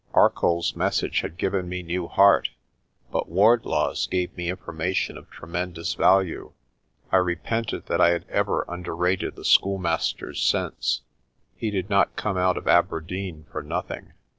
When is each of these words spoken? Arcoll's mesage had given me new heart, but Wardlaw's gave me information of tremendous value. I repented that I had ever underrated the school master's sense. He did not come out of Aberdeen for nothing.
Arcoll's 0.15 0.75
mesage 0.75 1.19
had 1.21 1.37
given 1.37 1.69
me 1.69 1.83
new 1.83 2.07
heart, 2.07 2.49
but 3.11 3.29
Wardlaw's 3.29 4.07
gave 4.07 4.35
me 4.35 4.49
information 4.49 5.15
of 5.15 5.29
tremendous 5.29 5.93
value. 5.93 6.53
I 7.11 7.17
repented 7.17 7.85
that 7.85 8.01
I 8.01 8.09
had 8.09 8.25
ever 8.27 8.65
underrated 8.67 9.35
the 9.35 9.45
school 9.45 9.77
master's 9.77 10.41
sense. 10.41 11.03
He 11.55 11.69
did 11.69 11.91
not 11.91 12.15
come 12.15 12.35
out 12.35 12.57
of 12.57 12.67
Aberdeen 12.67 13.45
for 13.51 13.61
nothing. 13.61 14.13